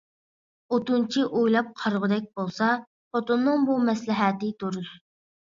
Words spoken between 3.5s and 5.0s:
بۇ مەسلىھەتى دۇرۇس.